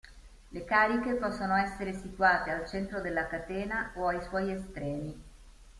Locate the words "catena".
3.27-3.91